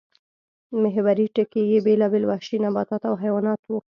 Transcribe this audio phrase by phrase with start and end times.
[0.81, 3.79] محوري ټکی یې بېلابېل وحشي نباتات او حیوانات وو